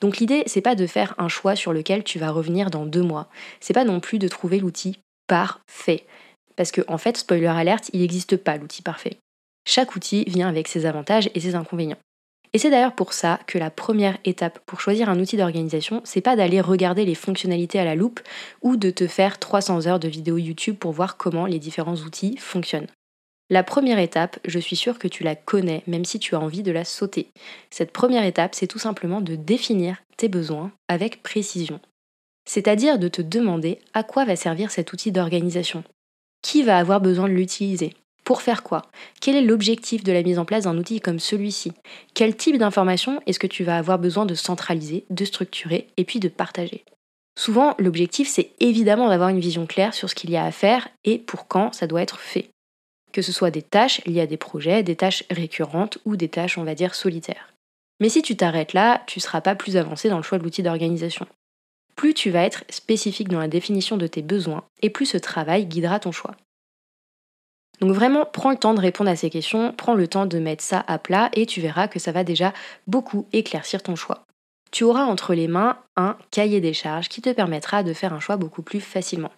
Donc 0.00 0.16
l'idée, 0.16 0.42
c'est 0.46 0.62
pas 0.62 0.74
de 0.74 0.86
faire 0.86 1.14
un 1.18 1.28
choix 1.28 1.54
sur 1.54 1.72
lequel 1.72 2.02
tu 2.04 2.18
vas 2.18 2.30
revenir 2.30 2.70
dans 2.70 2.86
deux 2.86 3.02
mois. 3.02 3.28
C'est 3.60 3.74
pas 3.74 3.84
non 3.84 4.00
plus 4.00 4.18
de 4.18 4.28
trouver 4.28 4.58
l'outil 4.58 4.98
parfait. 5.28 6.06
Parce 6.56 6.72
que, 6.72 6.82
en 6.88 6.98
fait, 6.98 7.16
spoiler 7.16 7.46
alerte, 7.46 7.90
il 7.92 8.00
n'existe 8.00 8.36
pas 8.36 8.56
l'outil 8.56 8.82
parfait. 8.82 9.18
Chaque 9.66 9.94
outil 9.94 10.24
vient 10.26 10.48
avec 10.48 10.68
ses 10.68 10.86
avantages 10.86 11.30
et 11.34 11.40
ses 11.40 11.54
inconvénients. 11.54 11.98
Et 12.54 12.58
c'est 12.58 12.70
d'ailleurs 12.70 12.94
pour 12.94 13.14
ça 13.14 13.40
que 13.46 13.58
la 13.58 13.70
première 13.70 14.18
étape 14.24 14.58
pour 14.66 14.80
choisir 14.80 15.08
un 15.08 15.18
outil 15.18 15.38
d'organisation, 15.38 16.02
c'est 16.04 16.20
pas 16.20 16.36
d'aller 16.36 16.60
regarder 16.60 17.06
les 17.06 17.14
fonctionnalités 17.14 17.78
à 17.78 17.84
la 17.84 17.94
loupe 17.94 18.20
ou 18.60 18.76
de 18.76 18.90
te 18.90 19.06
faire 19.06 19.38
300 19.38 19.86
heures 19.86 20.00
de 20.00 20.08
vidéos 20.08 20.36
YouTube 20.36 20.76
pour 20.76 20.92
voir 20.92 21.16
comment 21.16 21.46
les 21.46 21.58
différents 21.58 21.96
outils 21.96 22.36
fonctionnent. 22.36 22.88
La 23.48 23.62
première 23.62 23.98
étape, 23.98 24.38
je 24.44 24.58
suis 24.58 24.76
sûre 24.76 24.98
que 24.98 25.08
tu 25.08 25.24
la 25.24 25.34
connais, 25.34 25.82
même 25.86 26.04
si 26.04 26.18
tu 26.18 26.34
as 26.34 26.40
envie 26.40 26.62
de 26.62 26.72
la 26.72 26.84
sauter. 26.84 27.28
Cette 27.70 27.92
première 27.92 28.24
étape, 28.24 28.54
c'est 28.54 28.66
tout 28.66 28.78
simplement 28.78 29.20
de 29.20 29.34
définir 29.34 30.02
tes 30.16 30.28
besoins 30.28 30.72
avec 30.88 31.22
précision. 31.22 31.80
C'est-à-dire 32.44 32.98
de 32.98 33.08
te 33.08 33.22
demander 33.22 33.78
à 33.94 34.02
quoi 34.02 34.24
va 34.24 34.36
servir 34.36 34.70
cet 34.70 34.92
outil 34.92 35.12
d'organisation. 35.12 35.84
Qui 36.42 36.64
va 36.64 36.76
avoir 36.76 37.00
besoin 37.00 37.28
de 37.28 37.34
l'utiliser? 37.34 37.94
Pour 38.24 38.42
faire 38.42 38.62
quoi? 38.62 38.82
Quel 39.20 39.36
est 39.36 39.42
l'objectif 39.42 40.04
de 40.04 40.12
la 40.12 40.22
mise 40.22 40.38
en 40.38 40.44
place 40.44 40.64
d'un 40.64 40.76
outil 40.76 41.00
comme 41.00 41.18
celui-ci? 41.18 41.72
Quel 42.14 42.36
type 42.36 42.58
d'informations 42.58 43.20
est-ce 43.26 43.38
que 43.38 43.46
tu 43.46 43.64
vas 43.64 43.78
avoir 43.78 43.98
besoin 43.98 44.26
de 44.26 44.34
centraliser, 44.34 45.04
de 45.08 45.24
structurer 45.24 45.88
et 45.96 46.04
puis 46.04 46.20
de 46.20 46.28
partager? 46.28 46.84
Souvent, 47.38 47.74
l'objectif, 47.78 48.28
c'est 48.28 48.50
évidemment 48.60 49.08
d'avoir 49.08 49.30
une 49.30 49.40
vision 49.40 49.66
claire 49.66 49.94
sur 49.94 50.10
ce 50.10 50.14
qu'il 50.14 50.30
y 50.30 50.36
a 50.36 50.44
à 50.44 50.52
faire 50.52 50.88
et 51.04 51.18
pour 51.18 51.48
quand 51.48 51.72
ça 51.72 51.86
doit 51.86 52.02
être 52.02 52.20
fait. 52.20 52.50
Que 53.12 53.22
ce 53.22 53.32
soit 53.32 53.50
des 53.50 53.62
tâches 53.62 54.04
liées 54.04 54.20
à 54.20 54.26
des 54.26 54.36
projets, 54.36 54.82
des 54.82 54.96
tâches 54.96 55.24
récurrentes 55.30 55.98
ou 56.04 56.16
des 56.16 56.28
tâches, 56.28 56.58
on 56.58 56.64
va 56.64 56.74
dire, 56.74 56.94
solitaires. 56.94 57.52
Mais 58.00 58.08
si 58.08 58.20
tu 58.20 58.36
t'arrêtes 58.36 58.72
là, 58.72 59.02
tu 59.06 59.18
ne 59.18 59.22
seras 59.22 59.40
pas 59.40 59.54
plus 59.54 59.76
avancé 59.76 60.08
dans 60.08 60.16
le 60.16 60.22
choix 60.22 60.38
de 60.38 60.44
l'outil 60.44 60.62
d'organisation 60.62 61.26
plus 61.96 62.14
tu 62.14 62.30
vas 62.30 62.44
être 62.44 62.64
spécifique 62.70 63.28
dans 63.28 63.40
la 63.40 63.48
définition 63.48 63.96
de 63.96 64.06
tes 64.06 64.22
besoins 64.22 64.64
et 64.80 64.90
plus 64.90 65.06
ce 65.06 65.18
travail 65.18 65.66
guidera 65.66 66.00
ton 66.00 66.12
choix. 66.12 66.36
Donc 67.80 67.92
vraiment, 67.92 68.24
prends 68.24 68.50
le 68.50 68.56
temps 68.56 68.74
de 68.74 68.80
répondre 68.80 69.10
à 69.10 69.16
ces 69.16 69.30
questions, 69.30 69.72
prends 69.72 69.94
le 69.94 70.06
temps 70.06 70.26
de 70.26 70.38
mettre 70.38 70.62
ça 70.62 70.84
à 70.86 70.98
plat 70.98 71.30
et 71.34 71.46
tu 71.46 71.60
verras 71.60 71.88
que 71.88 71.98
ça 71.98 72.12
va 72.12 72.22
déjà 72.22 72.52
beaucoup 72.86 73.26
éclaircir 73.32 73.82
ton 73.82 73.96
choix. 73.96 74.24
Tu 74.70 74.84
auras 74.84 75.04
entre 75.04 75.34
les 75.34 75.48
mains 75.48 75.78
un 75.96 76.16
cahier 76.30 76.60
des 76.60 76.74
charges 76.74 77.08
qui 77.08 77.20
te 77.20 77.30
permettra 77.30 77.82
de 77.82 77.92
faire 77.92 78.14
un 78.14 78.20
choix 78.20 78.36
beaucoup 78.36 78.62
plus 78.62 78.80
facilement. 78.80 79.32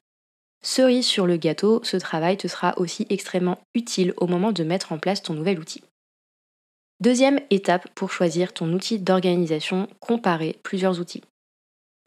Cerise 0.62 1.06
sur 1.06 1.26
le 1.26 1.36
gâteau, 1.36 1.80
ce 1.84 1.96
travail 1.96 2.36
te 2.36 2.48
sera 2.48 2.74
aussi 2.78 3.06
extrêmement 3.10 3.58
utile 3.74 4.14
au 4.16 4.26
moment 4.26 4.52
de 4.52 4.64
mettre 4.64 4.92
en 4.92 4.98
place 4.98 5.22
ton 5.22 5.34
nouvel 5.34 5.58
outil. 5.58 5.82
Deuxième 7.00 7.40
étape 7.50 7.88
pour 7.94 8.12
choisir 8.12 8.52
ton 8.52 8.72
outil 8.72 8.98
d'organisation, 8.98 9.88
comparer 10.00 10.58
plusieurs 10.62 11.00
outils. 11.00 11.22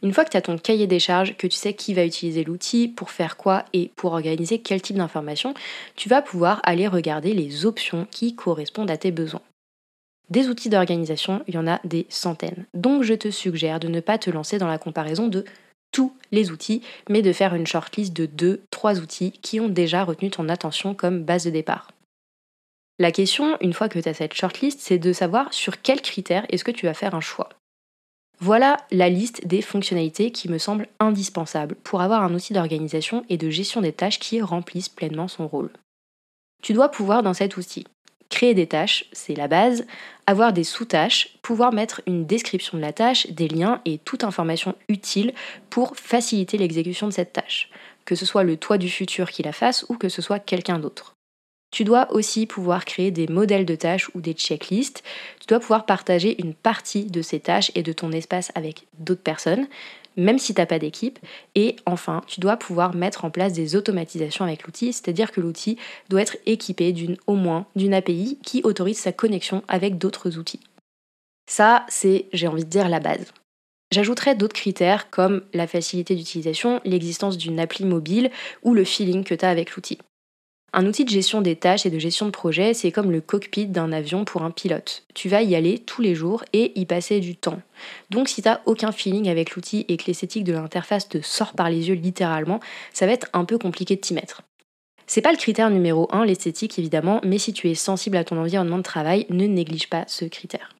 Une 0.03 0.13
fois 0.13 0.25
que 0.25 0.29
tu 0.29 0.37
as 0.37 0.41
ton 0.41 0.57
cahier 0.57 0.85
des 0.85 0.99
charges, 0.99 1.35
que 1.37 1.47
tu 1.47 1.55
sais 1.55 1.73
qui 1.73 1.93
va 1.93 2.05
utiliser 2.05 2.43
l'outil, 2.43 2.87
pour 2.87 3.09
faire 3.09 3.35
quoi 3.35 3.65
et 3.73 3.91
pour 3.95 4.13
organiser 4.13 4.59
quel 4.59 4.81
type 4.81 4.97
d'information, 4.97 5.55
tu 5.95 6.07
vas 6.07 6.21
pouvoir 6.21 6.61
aller 6.63 6.87
regarder 6.87 7.33
les 7.33 7.65
options 7.65 8.07
qui 8.11 8.35
correspondent 8.35 8.91
à 8.91 8.97
tes 8.97 9.11
besoins. 9.11 9.41
Des 10.29 10.49
outils 10.49 10.69
d'organisation, 10.69 11.41
il 11.47 11.55
y 11.55 11.57
en 11.57 11.67
a 11.67 11.79
des 11.83 12.05
centaines. 12.09 12.65
Donc 12.73 13.03
je 13.03 13.13
te 13.13 13.31
suggère 13.31 13.79
de 13.79 13.87
ne 13.87 14.01
pas 14.01 14.17
te 14.17 14.29
lancer 14.29 14.57
dans 14.57 14.67
la 14.67 14.77
comparaison 14.77 15.27
de 15.27 15.45
tous 15.91 16.13
les 16.31 16.51
outils, 16.51 16.81
mais 17.09 17.21
de 17.21 17.33
faire 17.33 17.55
une 17.55 17.65
shortlist 17.65 18.13
de 18.13 18.59
2-3 18.71 18.99
outils 18.99 19.31
qui 19.31 19.59
ont 19.59 19.69
déjà 19.69 20.03
retenu 20.03 20.29
ton 20.29 20.49
attention 20.49 20.93
comme 20.93 21.23
base 21.23 21.45
de 21.45 21.49
départ. 21.49 21.89
La 22.99 23.11
question, 23.11 23.57
une 23.61 23.73
fois 23.73 23.89
que 23.89 23.99
tu 23.99 24.09
as 24.09 24.13
cette 24.13 24.33
shortlist, 24.33 24.79
c'est 24.79 24.97
de 24.97 25.13
savoir 25.13 25.53
sur 25.53 25.81
quels 25.81 26.01
critères 26.01 26.45
est-ce 26.49 26.63
que 26.63 26.71
tu 26.71 26.85
vas 26.85 26.93
faire 26.93 27.15
un 27.15 27.21
choix. 27.21 27.49
Voilà 28.39 28.77
la 28.91 29.09
liste 29.09 29.47
des 29.47 29.61
fonctionnalités 29.61 30.31
qui 30.31 30.49
me 30.49 30.59
semblent 30.59 30.87
indispensables 30.99 31.75
pour 31.83 32.01
avoir 32.01 32.23
un 32.23 32.33
outil 32.33 32.53
d'organisation 32.53 33.25
et 33.29 33.37
de 33.37 33.49
gestion 33.49 33.81
des 33.81 33.93
tâches 33.93 34.19
qui 34.19 34.41
remplissent 34.41 34.89
pleinement 34.89 35.27
son 35.27 35.47
rôle. 35.47 35.71
Tu 36.61 36.73
dois 36.73 36.89
pouvoir 36.89 37.23
dans 37.23 37.33
cet 37.33 37.57
outil 37.57 37.85
créer 38.29 38.53
des 38.53 38.67
tâches, 38.67 39.05
c'est 39.13 39.35
la 39.35 39.47
base, 39.47 39.85
avoir 40.25 40.53
des 40.53 40.63
sous-tâches, 40.63 41.37
pouvoir 41.41 41.71
mettre 41.71 42.01
une 42.05 42.25
description 42.25 42.77
de 42.77 42.83
la 42.83 42.93
tâche, 42.93 43.27
des 43.27 43.47
liens 43.47 43.81
et 43.85 43.97
toute 43.97 44.23
information 44.23 44.75
utile 44.89 45.33
pour 45.69 45.95
faciliter 45.95 46.57
l'exécution 46.57 47.07
de 47.07 47.13
cette 47.13 47.33
tâche, 47.33 47.69
que 48.05 48.15
ce 48.15 48.25
soit 48.25 48.43
le 48.43 48.57
toi 48.57 48.77
du 48.77 48.89
futur 48.89 49.31
qui 49.31 49.43
la 49.43 49.53
fasse 49.53 49.85
ou 49.89 49.95
que 49.95 50.09
ce 50.09 50.21
soit 50.21 50.39
quelqu'un 50.39 50.77
d'autre. 50.77 51.16
Tu 51.71 51.83
dois 51.83 52.11
aussi 52.13 52.45
pouvoir 52.45 52.85
créer 52.85 53.11
des 53.11 53.27
modèles 53.27 53.65
de 53.65 53.75
tâches 53.75 54.09
ou 54.15 54.21
des 54.21 54.33
checklists. 54.33 55.03
Tu 55.39 55.47
dois 55.47 55.59
pouvoir 55.59 55.85
partager 55.85 56.41
une 56.41 56.53
partie 56.53 57.05
de 57.05 57.21
ces 57.21 57.39
tâches 57.39 57.71
et 57.75 57.83
de 57.83 57.91
ton 57.91 58.11
espace 58.11 58.51
avec 58.55 58.87
d'autres 58.99 59.21
personnes, 59.21 59.67
même 60.15 60.39
si 60.39 60.53
tu 60.53 60.61
n'as 60.61 60.65
pas 60.65 60.79
d'équipe. 60.79 61.19
Et 61.55 61.75
enfin, 61.85 62.21
tu 62.25 62.39
dois 62.39 62.57
pouvoir 62.57 62.95
mettre 62.95 63.25
en 63.25 63.31
place 63.31 63.53
des 63.53 63.75
automatisations 63.75 64.45
avec 64.45 64.63
l'outil, 64.63 64.93
c'est-à-dire 64.93 65.31
que 65.31 65.41
l'outil 65.41 65.77
doit 66.09 66.21
être 66.21 66.37
équipé 66.45 66.93
d'une 66.93 67.17
au 67.27 67.35
moins 67.35 67.65
d'une 67.75 67.93
API 67.93 68.39
qui 68.43 68.61
autorise 68.63 68.97
sa 68.97 69.11
connexion 69.11 69.63
avec 69.67 69.97
d'autres 69.97 70.37
outils. 70.37 70.61
Ça, 71.49 71.85
c'est, 71.89 72.25
j'ai 72.33 72.47
envie 72.47 72.65
de 72.65 72.69
dire, 72.69 72.89
la 72.89 72.99
base. 72.99 73.33
J'ajouterai 73.91 74.35
d'autres 74.35 74.55
critères 74.55 75.09
comme 75.09 75.43
la 75.53 75.65
facilité 75.65 76.15
d'utilisation, 76.15 76.81
l'existence 76.83 77.37
d'une 77.37 77.59
appli 77.59 77.85
mobile 77.85 78.31
ou 78.63 78.73
le 78.73 78.83
feeling 78.83 79.23
que 79.23 79.33
tu 79.33 79.45
as 79.45 79.49
avec 79.49 79.75
l'outil. 79.75 79.97
Un 80.73 80.85
outil 80.85 81.05
de 81.05 81.09
gestion 81.09 81.41
des 81.41 81.55
tâches 81.55 81.85
et 81.85 81.89
de 81.89 81.97
gestion 81.97 82.25
de 82.25 82.31
projet, 82.31 82.73
c'est 82.73 82.91
comme 82.91 83.09
le 83.09 83.21
cockpit 83.21 83.67
d'un 83.67 83.91
avion 83.91 84.25
pour 84.25 84.43
un 84.43 84.51
pilote. 84.51 85.05
Tu 85.13 85.29
vas 85.29 85.41
y 85.41 85.55
aller 85.55 85.79
tous 85.79 86.01
les 86.01 86.13
jours 86.13 86.43
et 86.51 86.77
y 86.79 86.85
passer 86.85 87.19
du 87.19 87.35
temps. 87.35 87.61
Donc 88.09 88.27
si 88.27 88.41
tu 88.41 88.49
n'as 88.49 88.61
aucun 88.65 88.91
feeling 88.91 89.29
avec 89.29 89.55
l'outil 89.55 89.85
et 89.87 89.97
que 89.97 90.05
l'esthétique 90.07 90.43
de 90.43 90.53
l'interface 90.53 91.07
te 91.07 91.21
sort 91.21 91.53
par 91.53 91.69
les 91.69 91.87
yeux 91.87 91.95
littéralement, 91.95 92.59
ça 92.93 93.05
va 93.05 93.13
être 93.13 93.27
un 93.33 93.45
peu 93.45 93.57
compliqué 93.57 93.95
de 93.95 94.01
t'y 94.01 94.13
mettre. 94.13 94.43
C'est 95.07 95.21
pas 95.21 95.31
le 95.31 95.37
critère 95.37 95.69
numéro 95.69 96.09
1, 96.11 96.25
l'esthétique 96.25 96.77
évidemment, 96.77 97.21
mais 97.23 97.37
si 97.37 97.53
tu 97.53 97.69
es 97.69 97.75
sensible 97.75 98.17
à 98.17 98.25
ton 98.25 98.37
environnement 98.37 98.77
de 98.77 98.83
travail, 98.83 99.25
ne 99.29 99.47
néglige 99.47 99.89
pas 99.89 100.03
ce 100.07 100.25
critère. 100.25 100.75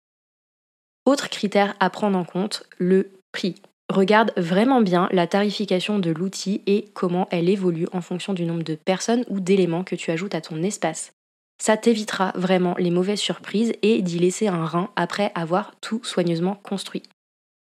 Autre 1.05 1.29
critère 1.29 1.75
à 1.79 1.89
prendre 1.89 2.17
en 2.17 2.25
compte, 2.25 2.63
le 2.77 3.11
prix. 3.31 3.55
Regarde 3.89 4.33
vraiment 4.35 4.81
bien 4.81 5.07
la 5.11 5.27
tarification 5.27 5.97
de 5.97 6.11
l'outil 6.11 6.61
et 6.67 6.85
comment 6.93 7.27
elle 7.31 7.47
évolue 7.47 7.87
en 7.93 8.01
fonction 8.01 8.33
du 8.33 8.45
nombre 8.45 8.63
de 8.63 8.75
personnes 8.75 9.23
ou 9.29 9.39
d'éléments 9.39 9.85
que 9.85 9.95
tu 9.95 10.11
ajoutes 10.11 10.35
à 10.35 10.41
ton 10.41 10.61
espace. 10.61 11.13
Ça 11.57 11.77
t'évitera 11.77 12.33
vraiment 12.35 12.75
les 12.77 12.91
mauvaises 12.91 13.19
surprises 13.19 13.73
et 13.81 14.01
d'y 14.01 14.19
laisser 14.19 14.47
un 14.47 14.65
rein 14.65 14.89
après 14.97 15.31
avoir 15.35 15.73
tout 15.79 16.03
soigneusement 16.03 16.59
construit. 16.63 17.03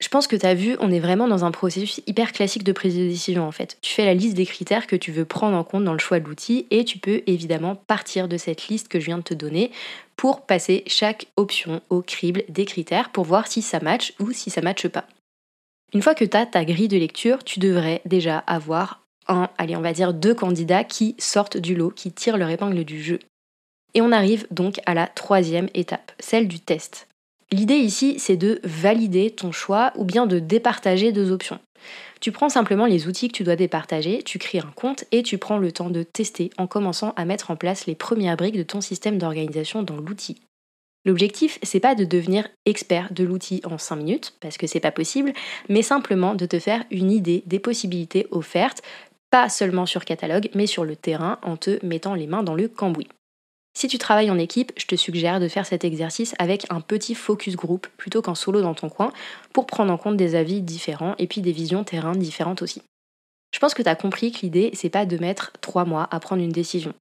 Je 0.01 0.09
pense 0.09 0.27
que 0.27 0.37
tu 0.37 0.47
as 0.47 0.55
vu, 0.55 0.77
on 0.81 0.93
est 0.93 1.01
vraiment 1.01 1.27
dans 1.27 1.45
un 1.45 1.51
processus 1.51 2.01
hyper 2.07 2.33
classique 2.33 2.63
de 2.63 2.73
prise 2.73 2.97
de 2.97 3.03
décision 3.03 3.47
en 3.47 3.53
fait. 3.53 3.79
Tu 3.81 3.93
fais 3.93 4.05
la 4.05 4.15
liste 4.15 4.37
des 4.37 4.47
critères 4.47 4.87
que 4.87 4.97
tu 4.97 5.13
veux 5.13 5.25
prendre 5.25 5.57
en 5.57 5.65
compte 5.65 5.85
dans 5.85 5.93
le 5.93 5.99
choix 5.99 6.21
de 6.21 6.27
l'outil 6.27 6.67
et 6.71 6.85
tu 6.85 6.99
peux 6.99 7.23
évidemment 7.27 7.75
partir 7.75 8.29
de 8.29 8.37
cette 8.37 8.69
liste 8.69 8.89
que 8.89 9.01
je 9.01 9.07
viens 9.07 9.19
de 9.19 9.23
te 9.23 9.35
donner 9.35 9.71
pour 10.17 10.43
passer 10.43 10.83
chaque 10.87 11.27
option 11.37 11.81
au 11.91 12.03
crible 12.03 12.43
des 12.49 12.65
critères 12.65 13.11
pour 13.11 13.25
voir 13.25 13.47
si 13.47 13.63
ça 13.63 13.81
match 13.81 14.15
ou 14.21 14.33
si 14.33 14.51
ça 14.51 14.63
matche 14.63 14.89
pas. 14.89 15.07
Une 15.95 16.03
fois 16.03 16.15
que 16.15 16.25
tu 16.25 16.37
as 16.37 16.47
ta 16.47 16.65
grille 16.65 16.89
de 16.89 16.99
lecture, 16.99 17.45
tu 17.45 17.61
devrais 17.61 18.03
déjà 18.05 18.39
avoir 18.39 19.01
un, 19.27 19.49
allez, 19.59 19.77
on 19.77 19.81
va 19.81 19.93
dire 19.93 20.13
deux 20.13 20.35
candidats 20.35 20.85
qui 20.85 21.15
sortent 21.19 21.57
du 21.57 21.75
lot, 21.75 21.91
qui 21.91 22.13
tirent 22.13 22.37
leur 22.37 22.51
épingle 22.51 22.85
du 22.85 23.03
jeu. 23.03 23.19
Et 23.95 24.03
on 24.03 24.13
arrive 24.13 24.47
donc 24.51 24.81
à 24.87 24.95
la 24.95 25.07
troisième 25.07 25.69
étape, 25.75 26.13
celle 26.19 26.49
du 26.49 26.61
test. 26.61 27.09
L'idée 27.51 27.77
ici, 27.77 28.19
c'est 28.19 28.37
de 28.37 28.61
valider 28.63 29.31
ton 29.31 29.53
choix 29.53 29.93
ou 29.97 30.05
bien 30.05 30.27
de 30.27 30.39
départager 30.39 31.13
deux 31.13 31.31
options. 31.31 31.59
Tu 32.21 32.33
prends 32.33 32.51
simplement 32.51 32.85
les 32.85 33.07
outils 33.07 33.29
que 33.29 33.37
tu 33.37 33.45
dois 33.45 33.57
départager, 33.57 34.23
tu 34.23 34.39
crées 34.39 34.59
un 34.59 34.73
compte 34.75 35.05
et 35.13 35.23
tu 35.23 35.39
prends 35.39 35.59
le 35.59 35.73
temps 35.73 35.89
de 35.89 36.03
tester 36.03 36.51
en 36.59 36.67
commençant 36.67 37.15
à 37.17 37.25
mettre 37.25 37.51
en 37.51 37.57
place 37.57 37.87
les 37.87 37.95
premières 37.95 38.37
briques 38.37 38.57
de 38.57 38.63
ton 38.63 38.81
système 38.81 39.19
d'organisation 39.19 39.83
dans 39.83 39.97
l'outil. 39.97 40.41
L'objectif, 41.05 41.59
c'est 41.63 41.81
pas 41.81 41.95
de 41.95 42.05
devenir 42.05 42.49
expert 42.67 43.13
de 43.13 43.25
l'outil 43.25 43.63
en 43.65 43.79
5 43.79 43.97
minutes, 43.97 44.35
parce 44.41 44.59
que 44.59 44.67
c'est 44.67 44.81
pas 44.81 44.91
possible, 44.91 45.33
mais 45.69 45.83
simplement 45.83 46.35
de 46.35 46.45
te 46.45 46.59
faire 46.59 46.85
une 46.91 47.11
idée 47.11 47.43
des 47.47 47.59
possibilités 47.59 48.27
offertes, 48.31 48.83
pas 49.31 49.49
seulement 49.49 49.87
sur 49.87 50.05
catalogue, 50.05 50.51
mais 50.55 50.67
sur 50.67 50.85
le 50.85 50.97
terrain 50.97 51.39
en 51.43 51.57
te 51.57 51.85
mettant 51.85 52.15
les 52.15 52.27
mains 52.27 52.43
dans 52.43 52.55
le 52.55 52.69
cambouis. 52.69 53.09
Si 53.79 53.87
tu 53.87 53.99
travailles 53.99 54.31
en 54.31 54.39
équipe, 54.39 54.73
je 54.77 54.87
te 54.87 54.97
suggère 54.97 55.39
de 55.39 55.47
faire 55.47 55.65
cet 55.65 55.85
exercice 55.85 56.35
avec 56.41 56.67
un 56.69 56.81
petit 56.81 57.15
focus 57.15 57.55
group 57.55 57.87
plutôt 57.97 58.23
qu'en 58.23 58.35
solo 58.35 58.61
dans 58.61 58.75
ton 58.75 58.89
coin 58.89 59.13
pour 59.53 59.67
prendre 59.67 59.93
en 59.93 59.99
compte 59.99 60.17
des 60.17 60.35
avis 60.35 60.63
différents 60.63 61.15
et 61.19 61.29
puis 61.29 61.43
des 61.43 61.53
visions 61.53 61.85
terrain 61.85 62.13
différentes 62.13 62.61
aussi. 62.61 62.83
Je 63.55 63.61
pense 63.61 63.75
que 63.75 63.83
tu 63.83 63.89
as 63.89 63.95
compris 63.95 64.33
que 64.33 64.41
l'idée, 64.41 64.71
c'est 64.75 64.91
pas 64.91 65.07
de 65.07 65.17
mettre 65.19 65.53
3 65.61 65.85
mois 65.85 66.09
à 66.11 66.19
prendre 66.19 66.43
une 66.43 66.51
décision. 66.51 66.93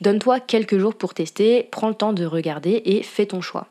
Donne-toi 0.00 0.40
quelques 0.40 0.78
jours 0.78 0.94
pour 0.94 1.14
tester, 1.14 1.68
prends 1.70 1.88
le 1.88 1.94
temps 1.94 2.12
de 2.12 2.24
regarder 2.24 2.82
et 2.84 3.02
fais 3.02 3.26
ton 3.26 3.40
choix. 3.40 3.68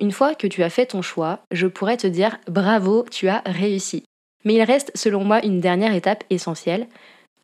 Une 0.00 0.12
fois 0.12 0.34
que 0.34 0.46
tu 0.46 0.62
as 0.62 0.70
fait 0.70 0.86
ton 0.86 1.02
choix, 1.02 1.40
je 1.50 1.66
pourrais 1.66 1.96
te 1.96 2.06
dire 2.06 2.38
bravo, 2.46 3.04
tu 3.10 3.28
as 3.28 3.42
réussi. 3.44 4.04
Mais 4.44 4.54
il 4.54 4.62
reste 4.62 4.92
selon 4.94 5.24
moi 5.24 5.44
une 5.44 5.60
dernière 5.60 5.94
étape 5.94 6.24
essentielle, 6.30 6.86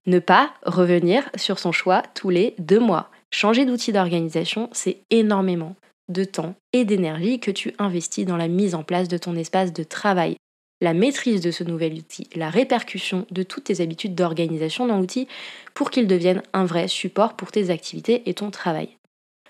ne 0.07 0.19
pas 0.19 0.53
revenir 0.65 1.29
sur 1.37 1.59
son 1.59 1.73
choix 1.73 2.03
tous 2.15 2.31
les 2.31 2.55
deux 2.59 2.81
mois. 2.81 3.11
Changer 3.31 3.65
d'outil 3.65 3.93
d'organisation, 3.93 4.69
c'est 4.73 4.99
énormément 5.11 5.75
de 6.09 6.25
temps 6.25 6.55
et 6.73 6.85
d'énergie 6.85 7.41
que 7.41 7.51
tu 7.51 7.75
investis 7.79 8.27
dans 8.27 8.37
la 8.37 8.49
mise 8.49 8.75
en 8.75 8.83
place 8.83 9.09
de 9.09 9.19
ton 9.19 9.35
espace 9.37 9.73
de 9.73 9.83
travail, 9.83 10.37
la 10.81 10.95
maîtrise 10.95 11.41
de 11.41 11.51
ce 11.51 11.65
nouvel 11.65 11.95
outil, 11.95 12.29
la 12.35 12.51
répercussion 12.51 13.27
de 13.31 13.43
toutes 13.43 13.65
tes 13.65 13.81
habitudes 13.81 14.15
d'organisation 14.15 14.87
dans 14.87 14.99
l'outil 14.99 15.29
pour 15.73 15.91
qu'il 15.91 16.07
devienne 16.07 16.43
un 16.53 16.65
vrai 16.65 16.89
support 16.89 17.35
pour 17.35 17.53
tes 17.53 17.71
activités 17.71 18.23
et 18.27 18.35
ton 18.35 18.51
travail. 18.51 18.97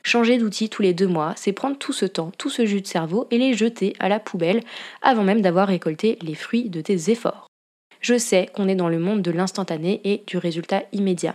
Changer 0.03 0.37
d'outil 0.37 0.69
tous 0.69 0.83
les 0.83 0.93
deux 0.93 1.07
mois, 1.07 1.33
c'est 1.37 1.53
prendre 1.53 1.79
tout 1.79 1.95
ce 1.95 2.05
temps, 2.05 2.31
tout 2.37 2.51
ce 2.51 2.67
jus 2.67 2.83
de 2.83 2.87
cerveau 2.87 3.27
et 3.31 3.39
les 3.39 3.55
jeter 3.55 3.95
à 3.99 4.11
la 4.11 4.21
poubelle 4.21 4.61
avant 5.01 5.25
même 5.25 5.41
d'avoir 5.41 5.67
récolté 5.67 6.19
les 6.21 6.35
fruits 6.35 6.69
de 6.69 6.83
tes 6.83 7.11
efforts. 7.11 7.47
Je 8.03 8.19
sais 8.19 8.51
qu'on 8.55 8.69
est 8.69 8.75
dans 8.75 8.91
le 8.91 8.99
monde 8.99 9.23
de 9.23 9.31
l'instantané 9.31 10.03
et 10.05 10.23
du 10.27 10.37
résultat 10.37 10.83
immédiat. 10.93 11.35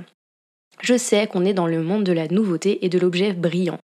Je 0.82 0.98
sais 0.98 1.26
qu'on 1.26 1.46
est 1.46 1.56
dans 1.56 1.66
le 1.66 1.82
monde 1.82 2.04
de 2.04 2.14
la 2.14 2.28
nouveauté 2.28 2.86
et 2.86 2.90
de 2.90 3.00
l'objet 3.00 3.34
brillant. 3.34 3.80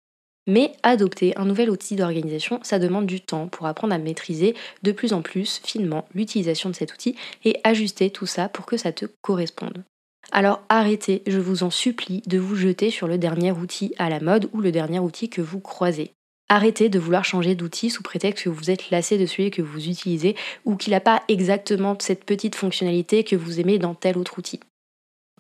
Mais 0.51 0.73
adopter 0.83 1.33
un 1.39 1.45
nouvel 1.45 1.71
outil 1.71 1.95
d'organisation, 1.95 2.59
ça 2.65 2.81
demande 2.81 3.07
du 3.07 3.21
temps 3.21 3.47
pour 3.47 3.69
apprendre 3.69 3.95
à 3.95 3.99
maîtriser 3.99 4.57
de 4.83 4.91
plus 4.91 5.13
en 5.13 5.23
plus 5.23 5.61
finement 5.63 6.09
l'utilisation 6.13 6.69
de 6.71 6.75
cet 6.75 6.93
outil 6.93 7.15
et 7.45 7.61
ajuster 7.63 8.11
tout 8.11 8.27
ça 8.27 8.49
pour 8.49 8.67
que 8.67 8.77
ça 8.77 8.91
te 8.91 9.07
corresponde. 9.23 9.85
Alors 10.33 10.61
arrêtez, 10.69 11.23
je 11.29 11.39
vous 11.39 11.63
en 11.63 11.71
supplie, 11.71 12.23
de 12.27 12.39
vous 12.39 12.57
jeter 12.57 12.91
sur 12.91 13.07
le 13.07 13.17
dernier 13.17 13.53
outil 13.53 13.95
à 13.97 14.11
la 14.11 14.19
mode 14.19 14.51
ou 14.53 14.61
le 14.61 14.73
dernier 14.73 14.99
outil 14.99 15.29
que 15.29 15.41
vous 15.41 15.61
croisez. 15.61 16.11
Arrêtez 16.49 16.89
de 16.89 16.99
vouloir 16.99 17.25
changer 17.25 17.55
d'outil 17.55 17.89
sous 17.89 18.03
prétexte 18.03 18.43
que 18.43 18.51
vous 18.51 18.73
êtes 18.73 18.91
lassé 18.91 19.19
de 19.19 19.27
celui 19.27 19.53
que 19.53 19.63
vous 19.63 19.89
utilisez 19.89 20.35
ou 20.65 20.75
qu'il 20.75 20.91
n'a 20.91 21.01
pas 21.01 21.23
exactement 21.29 21.97
cette 22.01 22.25
petite 22.25 22.57
fonctionnalité 22.57 23.23
que 23.23 23.37
vous 23.37 23.61
aimez 23.61 23.79
dans 23.79 23.95
tel 23.95 24.19
autre 24.19 24.37
outil. 24.37 24.59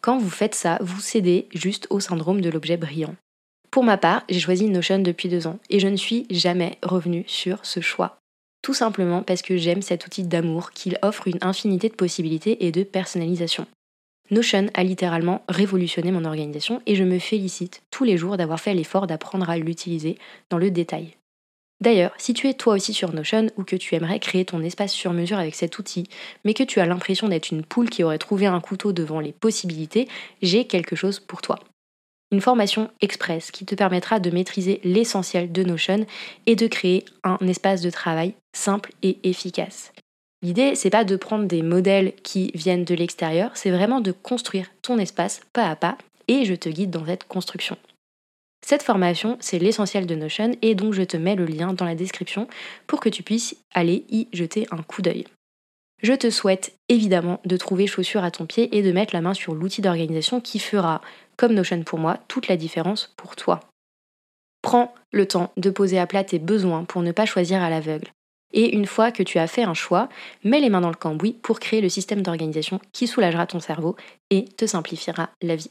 Quand 0.03 0.19
vous 0.19 0.31
faites 0.31 0.55
ça, 0.55 0.79
vous 0.81 1.01
cédez 1.01 1.49
juste 1.53 1.89
au 1.91 1.99
syndrome 1.99 2.41
de 2.41 2.49
l'objet 2.49 2.77
brillant. 2.77 3.17
Pour 3.71 3.85
ma 3.85 3.97
part, 3.97 4.25
j'ai 4.29 4.41
choisi 4.41 4.69
Notion 4.69 4.99
depuis 4.99 5.29
deux 5.29 5.47
ans 5.47 5.61
et 5.71 5.79
je 5.79 5.87
ne 5.87 5.97
suis 5.97 6.27
jamais 6.31 6.79
revenue 6.83 7.25
sur 7.29 7.65
ce 7.65 7.81
choix. 7.81 8.19
Tout 8.63 8.75
simplement 8.75 9.23
parce 9.23 9.43
que 9.43 9.57
j'aime 9.57 9.81
cet 9.81 10.07
outil 10.07 10.25
d'amour 10.25 10.73
qu'il 10.73 10.99
offre 11.03 11.29
une 11.29 11.39
infinité 11.41 11.89
de 11.89 11.95
possibilités 11.95 12.67
et 12.67 12.73
de 12.73 12.83
personnalisation. 12.83 13.67
Notion 14.31 14.67
a 14.75 14.83
littéralement 14.83 15.43
révolutionné 15.49 16.11
mon 16.11 16.25
organisation 16.25 16.83
et 16.87 16.95
je 16.95 17.05
me 17.05 17.19
félicite 17.19 17.83
tous 17.91 18.05
les 18.05 18.17
jours 18.17 18.37
d'avoir 18.37 18.61
fait 18.61 18.75
l'effort 18.75 19.07
d'apprendre 19.07 19.49
à 19.49 19.57
l'utiliser 19.57 20.19
dans 20.51 20.59
le 20.59 20.71
détail. 20.71 21.17
D'ailleurs, 21.81 22.13
si 22.19 22.35
tu 22.35 22.49
es 22.49 22.55
toi 22.55 22.75
aussi 22.75 22.93
sur 22.93 23.13
Notion 23.13 23.47
ou 23.57 23.65
que 23.65 23.77
tu 23.77 23.95
aimerais 23.95 24.19
créer 24.19 24.45
ton 24.45 24.63
espace 24.63 24.93
sur 24.93 25.13
mesure 25.13 25.39
avec 25.39 25.55
cet 25.55 25.79
outil, 25.79 26.09
mais 26.45 26.55
que 26.55 26.63
tu 26.63 26.81
as 26.81 26.87
l'impression 26.87 27.29
d'être 27.29 27.51
une 27.51 27.65
poule 27.65 27.89
qui 27.89 28.05
aurait 28.05 28.19
trouvé 28.19 28.47
un 28.47 28.61
couteau 28.61 28.93
devant 28.93 29.21
les 29.21 29.33
possibilités, 29.33 30.07
j'ai 30.43 30.67
quelque 30.67 30.97
chose 30.97 31.21
pour 31.21 31.41
toi 31.41 31.59
une 32.31 32.41
formation 32.41 32.91
express 33.01 33.51
qui 33.51 33.65
te 33.65 33.75
permettra 33.75 34.21
de 34.21 34.31
maîtriser 34.31 34.81
l'essentiel 34.85 35.51
de 35.51 35.63
Notion 35.63 36.07
et 36.47 36.57
de 36.57 36.67
créer 36.67 37.05
un 37.25 37.39
espace 37.47 37.81
de 37.81 37.91
travail 37.91 38.35
simple 38.55 38.93
et 39.03 39.19
efficace. 39.25 39.93
L'idée, 40.43 40.75
c'est 40.75 40.91
pas 40.91 41.05
de 41.05 41.17
prendre 41.17 41.45
des 41.45 41.63
modèles 41.63 42.15
qui 42.23 42.51
viennent 42.55 42.85
de 42.85 42.95
l'extérieur, 42.95 43.51
c'est 43.55 43.71
vraiment 43.71 44.01
de 44.01 44.13
construire 44.13 44.71
ton 44.81 44.99
espace 44.99 45.41
pas 45.53 45.69
à 45.69 45.77
pas 45.77 45.99
et 46.29 46.45
je 46.45 46.55
te 46.55 46.69
guide 46.69 46.91
dans 46.91 47.05
cette 47.05 47.25
construction. 47.25 47.77
Cette 48.65 48.83
formation, 48.83 49.37
c'est 49.41 49.59
l'essentiel 49.59 50.07
de 50.07 50.15
Notion 50.15 50.53
et 50.63 50.75
donc 50.75 50.95
je 50.95 51.03
te 51.03 51.17
mets 51.17 51.37
le 51.37 51.47
lien 51.47 51.73
dans 51.73 51.85
la 51.85 51.95
description 51.95 52.47
pour 52.87 53.01
que 53.01 53.09
tu 53.09 53.23
puisses 53.23 53.57
aller 53.75 54.05
y 54.11 54.29
jeter 54.33 54.67
un 54.71 54.83
coup 54.83 55.03
d'œil. 55.03 55.25
Je 56.03 56.15
te 56.15 56.31
souhaite 56.31 56.75
évidemment 56.89 57.41
de 57.45 57.57
trouver 57.57 57.87
chaussure 57.87 58.25
à 58.25 58.31
ton 58.31 58.47
pied 58.47 58.77
et 58.77 58.83
de 58.83 58.93
mettre 58.93 59.15
la 59.15 59.21
main 59.21 59.35
sur 59.35 59.55
l'outil 59.55 59.83
d'organisation 59.83 60.41
qui 60.41 60.59
fera, 60.59 61.03
comme 61.37 61.53
Notion 61.53 61.83
pour 61.83 61.99
moi, 61.99 62.19
toute 62.29 62.49
la 62.49 62.57
différence 62.57 63.13
pour 63.17 63.37
toi. 63.37 63.61
Prends 64.63 64.95
le 65.13 65.27
temps 65.27 65.53
de 65.57 65.71
poser 65.71 65.99
à 65.99 66.07
plat 66.07 66.25
tes 66.25 66.39
besoins 66.39 66.85
pour 66.85 67.03
ne 67.03 67.13
pas 67.13 67.27
choisir 67.27 67.63
à 67.63 67.71
l'aveugle. 67.71 68.09
Et 68.53 68.75
une 68.75 68.87
fois 68.87 69.13
que 69.13 69.23
tu 69.23 69.39
as 69.39 69.47
fait 69.47 69.63
un 69.63 69.75
choix, 69.75 70.09
mets 70.43 70.61
les 70.61 70.71
mains 70.71 70.81
dans 70.81 70.91
le 70.91 70.97
cambouis 70.97 71.35
pour 71.35 71.61
créer 71.61 71.81
le 71.81 71.89
système 71.89 72.23
d'organisation 72.23 72.81
qui 72.93 73.07
soulagera 73.07 73.47
ton 73.47 73.61
cerveau 73.61 73.97
et 74.31 74.45
te 74.45 74.67
simplifiera 74.67 75.31
la 75.41 75.57
vie. 75.57 75.71